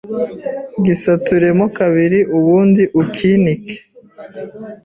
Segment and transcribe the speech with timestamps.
[0.85, 3.75] Gisaturemo kabiri, ubundi ukinike